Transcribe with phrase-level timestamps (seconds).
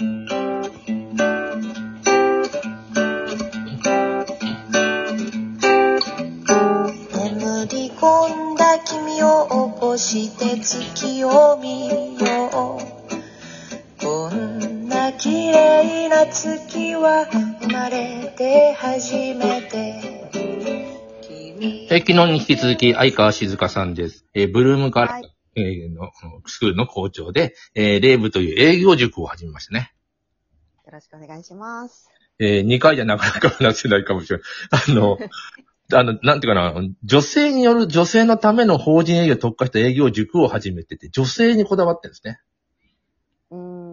[0.00, 0.08] 眠
[7.70, 14.02] り込んだ君を起こして月を見よう。
[14.02, 17.26] こんな綺麗な月は
[17.60, 20.28] 生まれて初めて。
[21.22, 24.24] 君えー昨日に引き続き、相川静香さんです。
[24.34, 26.10] えーブルームガラ、はいえーの
[26.46, 29.92] スクールの校長で、えーレイブという営業塾を始めましたね。
[30.86, 32.10] よろしくお願いします。
[32.38, 34.46] え2回じゃなかなか話せないかもしれない。
[34.90, 35.18] あの、
[35.92, 42.40] あの、なんていうかな、女性による女性のための法人営業に特化した営業塾を始めてて、女性にこだわってるんですね。
[43.50, 43.83] うーん。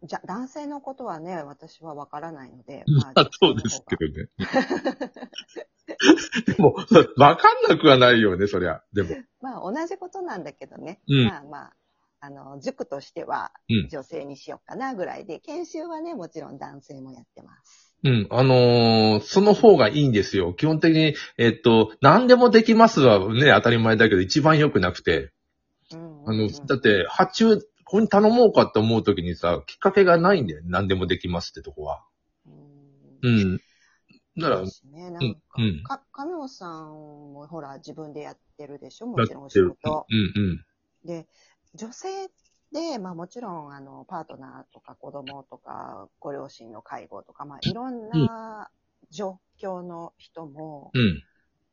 [0.00, 2.84] まあ、じゃ、男性のことはね、私はわからないので。
[2.86, 4.28] まあ、 そうですけどね。
[6.46, 6.74] でも、
[7.16, 8.82] わかんなくはないよね、そりゃ。
[8.92, 9.10] でも。
[9.40, 11.00] まあ、同じことなんだけどね。
[11.08, 11.72] うんまあまあ、
[12.20, 17.94] あの、塾としてはうん女性にしようかなぐらいで、研修はね、もちろん男性もやってます。
[18.04, 20.54] うん、あのーその方がいいんですよ。
[20.54, 25.32] 基本的に、えっと、何でもできますはね、当たり前だけど、一番良くなくて。
[25.92, 27.58] うんあの、うんうんだって、発注、
[27.90, 30.60] ここに頼もうかって思うときにさ、きっかけがないんだよ。
[30.66, 32.04] 何でもできますってとこは。
[32.46, 33.60] うんうん。
[34.36, 35.10] だからね。
[35.10, 39.06] なんか、うんか、亀尾さんもほら、自分でやってるでしょ？
[39.06, 39.48] もちろんお。
[39.48, 40.04] 仕事。
[40.10, 40.64] うんうん。
[41.06, 41.26] で、
[41.76, 42.28] 女性
[42.72, 48.68] で、まあもちろん、あの、パートナーとか子供とか、ご両親の介護とか、まあいろんな
[49.10, 51.22] 状況の人も、うん。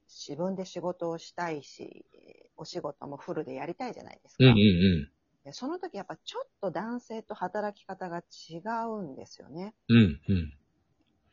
[0.08, 2.05] 自分で仕事をしたいし、
[2.55, 4.45] お仕事もフルでやりたいじゃないですか。
[4.45, 5.14] うんうんうん。
[5.46, 9.76] でその時やっぱちょっと男性と働き方が違うんですよね。
[9.90, 10.54] うんうん。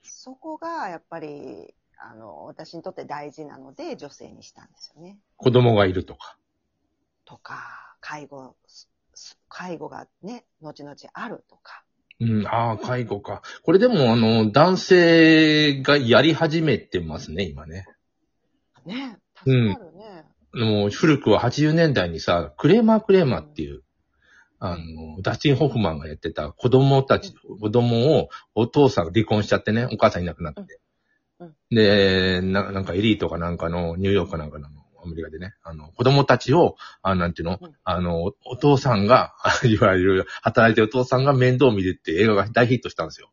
[0.02, 5.18] そこがやっぱり、あの、私にとって大事なので、女性にしたんですよね。
[5.36, 6.36] 子供がいるとか。
[7.24, 8.54] とか、介護、
[9.48, 11.84] 介護がね、後々あるとか。
[12.20, 13.40] うん、ああ、介護か。
[13.62, 17.86] これでも、あの、男性がやり始めてますね、今ね。
[18.84, 20.24] ね、助かるね。
[20.54, 23.82] もう古くは80年代にさ、クレーマークレーマーっていう、
[24.64, 30.78] あの、ダスティン・ホフマンがやってた子供たち、子供をお父さんが離婚しちゃってね、お母さんいなくなって。
[31.40, 31.54] うん。
[31.70, 34.68] でな、なんかエリートかなんかの、ニューヨークかなんかの、
[35.04, 37.72] アメリカでね、あの、子供たちを、あなんていうの、うん。
[37.82, 39.34] あの、おお父さんが、
[39.66, 43.32] いわゆる働いてるお父さんが面倒を見るって映画が大ヒットしたんですよ。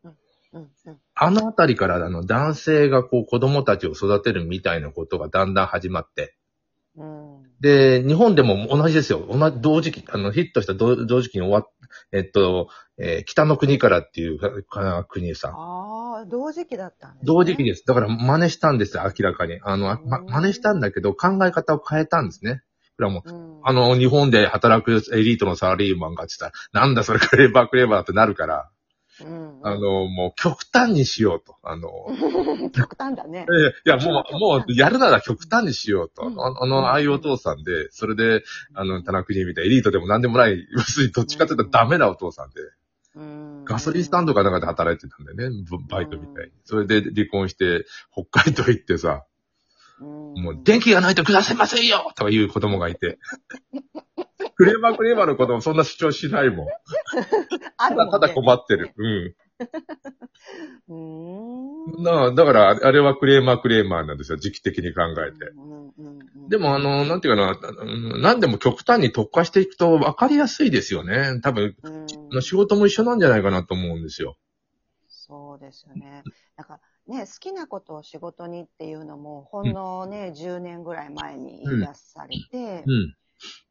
[1.13, 6.31] あのあたりから、あの、男性がこう子供たちを育てるみたいなことがだんだん始まって、うん。
[7.61, 9.25] で、日本でも同じですよ。
[9.29, 11.63] 同じ、同時期、あの、ヒットした同同時期に終わっ、
[12.11, 15.51] えっと、えー北の国からっていうか国さん。
[15.53, 17.27] ああ、同時期だったんです、ね。
[17.27, 17.83] 同時期です。
[17.85, 19.59] だから真似したんですよ、明らかに。
[19.63, 22.61] あの、ま、うん真似したんだけど、考え方を変えたんですね。
[22.97, 23.59] これはもう、うん。
[23.63, 28.69] あの、日本で働くエリートのサラリーマンがって言ったら、なんだそれクレーバークレーバーってなるから、
[29.21, 31.55] うん、あの、もう極端にしようと。
[31.63, 33.45] あの、うん、極端だね。
[33.49, 36.27] ええいや、もう、もう、やるなら極端にしようと。
[36.27, 38.43] うんああの、ああいうお父さんで、それで、
[38.73, 42.61] あの、田中国みたいなエリートでも何でもない、要するにどっちかというとダメなお父さんで、
[43.15, 46.51] うん、ガソリンスタンドかなんかで働いてたんだよね、ババイトみたいに。
[46.63, 49.25] それで離婚して、北海道行ってさ、
[49.99, 53.19] うん、もう電気がないと暮らせませんよとかいう子供がいて。
[54.55, 56.67] クレーバークレーバーの子供そんな主張しないもん。
[57.77, 58.11] あるもん、ね。
[58.11, 58.93] ただただ困ってる。
[58.97, 59.35] うん。
[60.87, 62.03] うーん。
[62.03, 65.45] なだから、あれはクレーマークレーマーなんですよ、時期的に考えて。
[65.55, 71.39] うんうんうんでも、あの、なんていうかな、うん何でも極端に特化していくと分かりやすいですよね。
[71.43, 74.35] 多分、うん、仕事も一緒なんじゃないかなと思うんですよ。
[75.07, 76.23] そうですよね。
[76.57, 83.15] なんかね、好きなことを仕事にっていうのも、ほんのね、10年ぐらい前に言い出されて、うん。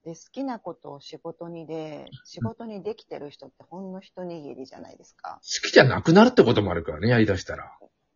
[0.05, 5.41] で、好きなことを仕事にで、仕事にできてる人ってほんの一握りじゃないですか。
[5.43, 7.71] 好きじゃなくなるってこともあるからね、やりだしたら。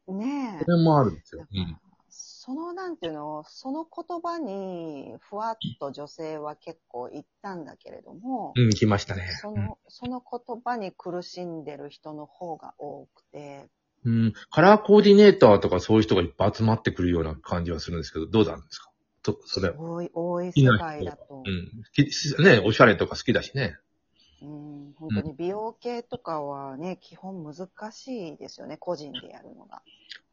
[0.09, 0.71] ねえそ。
[0.71, 1.47] れもあるんですよだ。
[1.47, 8.65] からその、なんていうの、その言葉に、ふわっと女性は結構言ったんだけれども、うん。
[8.65, 9.29] うん、来ましたね。
[9.41, 13.69] その、その言葉に苦しんでる人の方が多くて、
[14.05, 14.33] うん。
[14.51, 18.91] カラーコーディネーターとかそういう人がいっぱい集まってくるような感じはするんですけど、どうなんですか？
[19.23, 19.73] と、それ。
[19.77, 21.71] 多い、多い世人界だとう、ん。
[21.93, 23.77] きね、おしゃれとか好きだしね。
[24.43, 29.83] うん、本当に美容系とかはね、基本難しいですよね、個人でやるのが。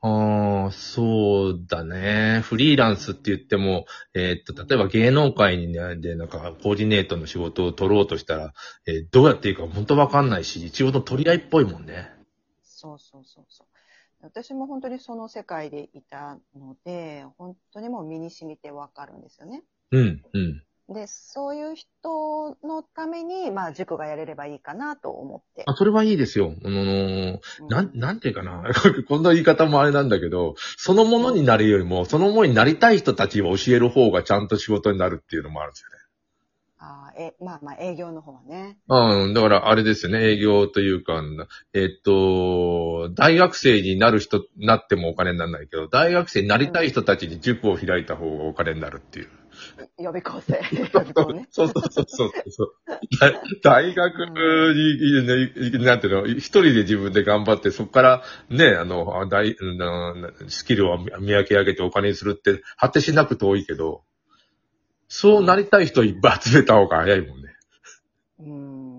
[0.02, 2.42] ああ、そうだね。
[2.44, 8.54] フリーランスって言っても、えーっと、例えば芸能界にね、で、なんか、コーディネートの仕事を取ろうとしたら、
[8.88, 12.12] えーどうやっていいか本当わかんないし、仕事取り合いっぽいもんね。
[12.64, 13.68] そうそうそうそう。
[14.22, 19.64] 私も本当にその世界でいたので、本当にもう身に染みてわかるんですよね。
[19.92, 20.64] うん、うん。
[20.94, 25.64] で、そういう人のために、まあ、塾がやれればいいかなと思って。
[25.68, 26.54] あ、それはいいですよ。
[26.66, 27.40] あのー
[27.70, 28.64] なん、なんていうかな。
[29.08, 35.99] こんな言い方もあれなんだけど、そのものになるよりも、そのものになりたい人たちを教える方がちゃんと仕事になるっていうのもあるんですよね。
[36.82, 38.78] あーえ、まあまあ、営業の方はね。
[38.88, 41.22] うん、だからあれですよね、営業というか、
[41.74, 49.30] えっと、大学生になる人、なってもお金にならないけど、大学生になりたい人たちに塾を開いた方がお金になるっていう。
[50.00, 50.62] 予備校生。
[50.72, 51.48] 予備校ね。
[51.52, 52.74] そうそうそうそうそう。
[53.20, 60.14] だ大学に、ねなんていうの、一人で自分で頑張って、そこからね、あの、あ大な
[60.48, 64.04] スキルを磨き上げてお金にするって、果てしなく遠いけど、
[65.10, 67.50] そうなりたい人いっぱい集めた方が早いもんね。
[68.40, 68.44] う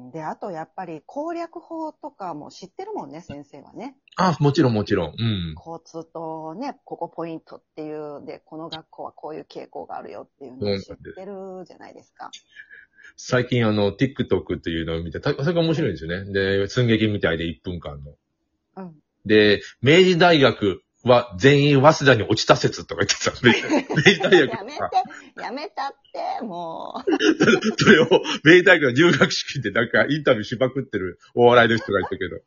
[0.09, 0.11] ん。
[0.11, 3.97] で、あとやっぱり攻略法とかも知ってるもんね、先生はね。
[4.17, 5.15] あ、もちろんもちろん。
[5.17, 5.55] うん。
[5.57, 12.31] 交通とね、ここポイントっていう、で、この学校はこういう傾向があるよっていうのを知ってるじゃないですか。
[13.17, 16.33] 最近あの、TikTok っていうのを見て、たそれが面白いんですよね。
[16.33, 18.13] で、寸劇みたいで1分間の。
[18.77, 18.95] うん。
[19.25, 23.33] で、明治大学は全員早稲田に落ちた説とか言ってた。
[23.97, 24.91] 明治大学やめては、
[25.43, 25.95] やめたっ
[26.39, 27.03] て、も
[27.79, 28.09] それを、
[28.45, 32.43] 明治大学の入学式でなんかインタビューしまくってるお笑いの人がいたけど、う。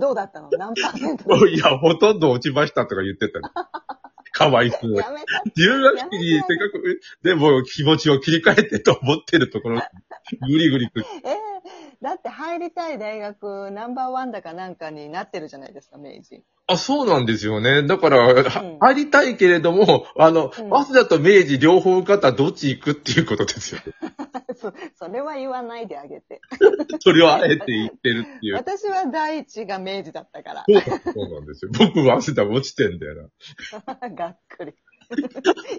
[0.00, 0.50] どうだったの？
[0.50, 1.46] 何パーセント？
[1.46, 3.48] いや、ほとんど落ちましたとか言ってたの。
[4.32, 4.94] かわいそう。
[5.56, 9.82] 入学式にせっかく、でも気持ちを切り替えてと思ってるところ、
[10.48, 11.49] ぐりぐりくええ
[12.02, 16.42] だって入りたい大学ナンバーワンだかなんかになってるじゃないですか、明治。
[16.66, 17.82] あ、そうなんですよね。
[17.82, 23.80] だから、はうん入りたいけれども、あの、うん早稲田と明治両方受かったらどっち行くっていうことですよ。
[24.56, 26.40] そそれは言わないであげて。
[27.00, 28.54] それをあえて言ってるっていう。
[28.54, 30.64] 私は第一が明治だったから。
[30.66, 31.70] そうそうなんですよ。
[31.78, 33.30] 僕は早稲田落ちてんだよ
[34.00, 34.08] な。
[34.14, 34.74] がっくり。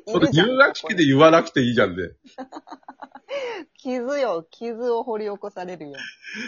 [0.08, 2.10] それ入学式で言わなくていいじゃんね。
[3.78, 5.94] 傷よ、傷を掘り起こされるよ。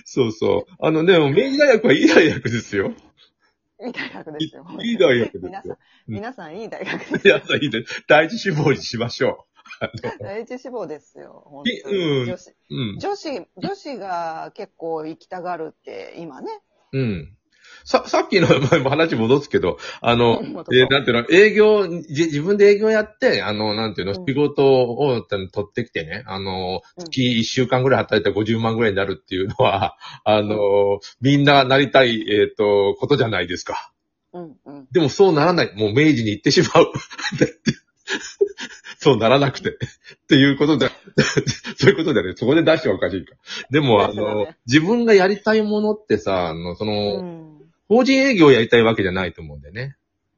[0.05, 0.71] そうそう。
[0.79, 2.93] あのね、もう明治大学はいい大学ですよ。
[3.81, 4.65] いい大学ですよ。
[4.81, 5.77] いい大学ですよ皆さん、
[6.07, 8.03] 皆さんいい大学ですいや、いいです。
[8.07, 9.45] 第一志望にしましょ
[10.19, 11.63] 第一志望ですよ。
[11.85, 12.55] うん女子、う。
[12.69, 12.99] うん。
[12.99, 16.51] 女子、女子が結構行きたがるって、今ね。
[16.91, 17.37] うん。
[17.85, 18.53] さ、さっきのま
[18.87, 20.41] あ話戻すけど、あの、
[20.71, 33.91] えーなんていうの、営業、じ自分で営業やって、あの、なんていうの、うん仕事を取ってきてね、あの、うん月1週間ぐらい働いたら50万ぐらいになるっていうのは、 あの、みんななりたい、えっ、と、ことじゃないですか。
[34.33, 34.87] うん、うん。
[34.91, 35.73] でもそうならない。
[35.75, 36.91] もう明治に行ってしまう。
[38.97, 39.69] そうならなくて。
[39.71, 39.73] っ
[40.27, 40.89] ていうことで、
[41.77, 43.35] そういうことでね、そこで出してはおかしいか。
[43.69, 47.52] でも、あの自分がやりたいものってさ、あの、その、うん、
[47.93, 49.97] 法人営業をやりたいわけじゃないと思うんだよね。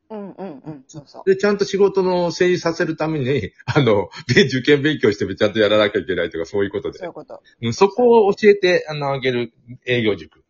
[0.09, 0.83] うん、うん、うん。
[0.87, 1.23] そうそう。
[1.25, 7.13] で、ちゃんと仕事の整理させるために、 あの、で受験勉強してちゃんとやらなきゃいけないとか、そういうことでそういう。
[7.13, 7.41] こと。
[7.61, 9.53] うんそこを教えて、あの、あげる
[9.85, 10.43] 営業塾。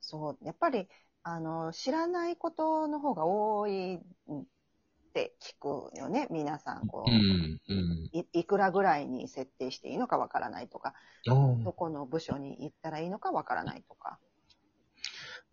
[0.00, 0.38] そう。
[0.44, 0.88] やっぱり、
[1.22, 4.00] あの、知らないことの方が多いっ
[5.12, 6.28] て聞くよね。
[6.30, 8.10] 皆さん、こう、うん、うん。
[8.12, 10.94] いいくらぐらいに設定していいのかわからないとか、
[11.26, 14.18] どこの部署に行ったらいいのかわからないとか。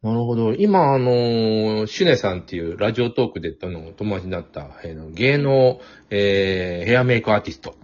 [0.04, 0.54] なるほど。
[0.54, 7.76] 今、あの、シュネさんっていうラジオトークであの友達になった、えーの芸能、えーヘアメイクアーティスト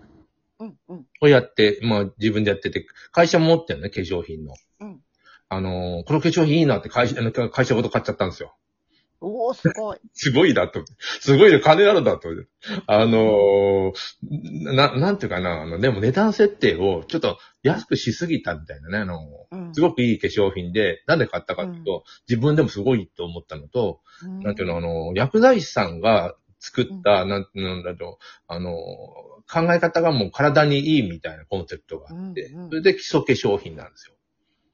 [0.59, 4.53] うん、うん、をやって、まあ自分でやってて、会社も持ってるね、化粧品の。
[4.81, 4.99] うん。
[5.49, 8.55] あの、この化粧品いいなって会社、あの会社ごと買っちゃったんですよ。
[9.23, 9.97] おおすごい。
[10.13, 10.83] すごいなと。
[10.99, 12.29] すごいね、金あるなと。
[12.87, 19.19] あのーな、なんていうかな、あの、でも値段設定をちょっと安くしすぎたみたいなね、あの、
[19.51, 24.01] うんすごくいい化粧品で、なんで買ったかっていうと、自分でもすごいと思ったのと、
[24.43, 28.71] なんていうの、あの、薬剤師さんが作った、なんなんだろう、あの、
[29.51, 34.15] 考え方がもう体にいいみたいなコンセプトがあって、うんうんそれで基礎化粧品なんですよ。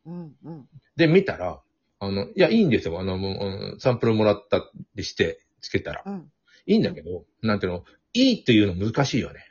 [0.06, 0.70] うん、うん。
[0.96, 1.62] で、見たら、
[2.00, 3.00] あの、いや、いいんですよ。
[3.00, 6.04] あの、もううんサンプルもらったりして、つけたら。
[6.06, 6.32] うん、
[6.66, 9.46] いいんだけど、なんていうの、いいっていうの難しいよね。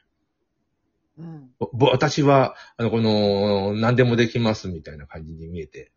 [1.18, 1.50] うん。
[1.78, 5.92] 私は、あの、この、何でもできますみたいな感じに見えて。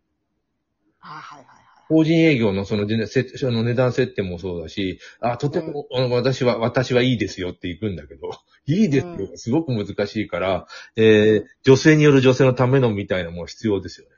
[1.00, 1.62] あはいはいはい。
[1.92, 8.32] 法人営業のそのその値段設定もそうだし、あ、とても、あの私は、私はいいですよって行くんだけど、
[8.66, 14.16] いいですよすごく難しいから、えー、女性による女性のためのみたいなもの必要ですよね。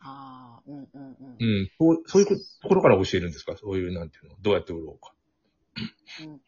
[0.00, 1.46] ああ、うん、うん、うん。
[1.46, 1.68] うん。
[1.78, 2.28] そうそういう
[2.62, 3.56] ところから教えるんですか？
[3.56, 4.36] そういう、なんていうの？
[4.40, 5.12] どうやって売ろうか。
[6.22, 6.40] うん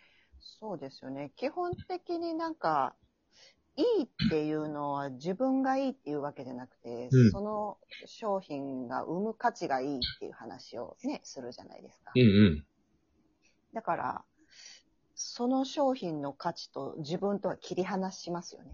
[0.58, 1.32] そうですよね。
[1.36, 2.94] 基本的になんか、
[3.76, 12.12] いいっていうのは自分がいいっていうわけじゃなくて、うんその商品が生む価値がいいっていう話をね、するじゃないですか。
[12.14, 12.66] うんうん。
[13.74, 14.24] だから、
[15.14, 18.72] その商品の価値と自分とは切り離しますよね。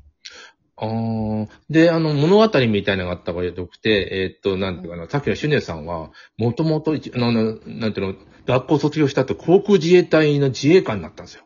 [0.82, 1.48] ああ。
[1.70, 8.14] で、あの、物語みたいなのがあった方がよくて、えーっと、なんていうかな、さっきのシュネさんは、もともと、一あの、ななんていうの、
[8.46, 11.44] 学校卒業した後、航空自衛隊の自衛官になったんですよ。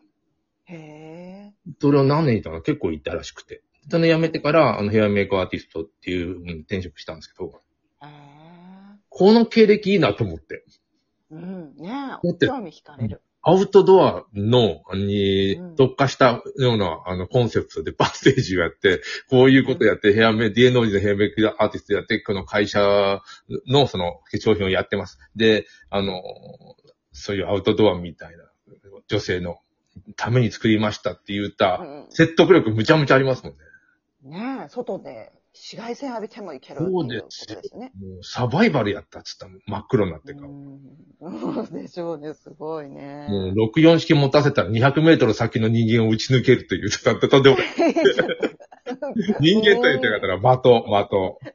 [0.65, 1.53] へえ。
[1.79, 3.61] それを何年いたか結構いたらしくて。
[3.89, 7.61] その辞めてから、あの、ヘアメイクアーティストっていう、うん転職したんですけど、
[8.01, 8.09] へえ。
[9.09, 10.65] この経歴いいなと思って。
[11.29, 11.75] うん。
[11.77, 11.91] ね
[12.23, 12.45] え。
[12.47, 13.21] 興味惹かれる。
[13.49, 23.21] アウトドアの、にうん特化したような、あの、コンセプトでバステージをやって、こういうことやって、ヘアメイ、DNO のヘアメイクアーティストやって、この会社
[23.67, 25.17] のその化粧品をやってます。
[25.37, 26.21] で、あの、
[27.13, 28.43] そういうアウトドアみたいな
[29.07, 29.59] 女性の
[30.17, 34.39] ために作りましたって言った、うん説得力むちゃむちゃありますもんね。
[34.39, 37.91] ねえ、外で紫外線浴びてもいけるっていうですよね。
[37.99, 39.61] もうサバイバルやったっつったもん。
[39.65, 40.41] 真っ黒になってか。
[41.19, 43.27] そうでしょうね、すごいね。
[43.29, 47.67] もう64式持たせたら200メートル先の人間を撃ち抜けるという、ととんでもない。
[49.41, 50.61] 人間と言って方ら的、
[51.09, 51.53] 的。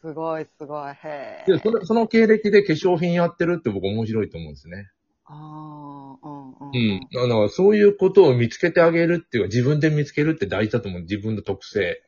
[0.00, 0.92] すごい、すごい。
[0.92, 1.52] へえ。
[1.52, 4.90] で、それその経歴で化粧品やってるって僕面白いと思うんですね。
[5.24, 7.08] ああ、うん、うん。
[7.16, 7.24] うん。
[7.24, 11.00] あの、そういうことを見つけてあげるっていうか、自分で見つけるって大事だと思う。
[11.02, 12.02] 自分の特性。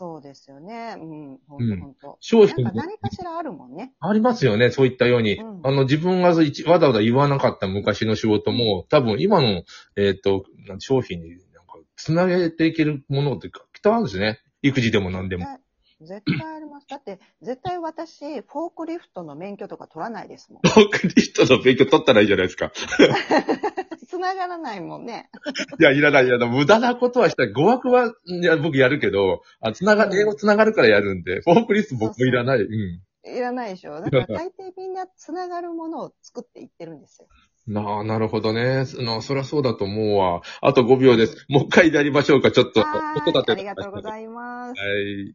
[0.00, 0.96] そうですよね。
[0.98, 2.16] うん、ほうんんとほんと。
[2.20, 3.92] 商品なんか何かしらあるもんね。
[4.00, 4.70] ありますよね。
[4.70, 5.34] そういったように。
[5.34, 9.62] うんあの、自分が一わざわざ言わなかった昔の仕事も、多分今の、
[9.96, 14.38] えっ、と、なん商品になんか、つなげていけるものってきっとあるんですね。
[14.62, 15.44] 育児でも何でも。
[16.00, 16.86] 絶対あります。
[16.88, 20.62] だって、絶対私、フォークリフトの免許とか取らないですもん。
[20.74, 22.72] 僕リストの勉強取ったらいいじゃないですか。
[24.08, 25.30] 繋がらないもんね。
[25.78, 26.50] いや、いらない、いらない。
[26.50, 27.52] 無駄なことはしたい。
[27.52, 32.60] 語学は、いや、僕やるけど、あ、つなが、うん英語つながるからやるんで、フォークリスト僕もいらない。
[32.60, 33.00] うん。
[33.24, 34.00] いらないでしょ。
[34.00, 37.28] だから大抵みんな繋がるものを作っていってるんですよ。
[37.66, 38.86] なあ、なるほどね。
[38.86, 40.40] その、そりゃそうだと思うわ。
[40.62, 41.44] あと5秒です。
[41.48, 42.80] もう一回やりましょうか、ちょっと。
[42.80, 43.44] はーい。
[43.48, 44.80] ありがとうございます。
[44.80, 45.34] はい。